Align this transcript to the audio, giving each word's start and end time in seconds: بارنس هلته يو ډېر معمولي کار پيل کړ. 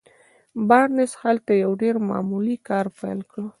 بارنس 0.67 1.11
هلته 1.23 1.51
يو 1.63 1.71
ډېر 1.81 1.95
معمولي 2.09 2.57
کار 2.67 2.85
پيل 2.99 3.19
کړ. 3.31 3.43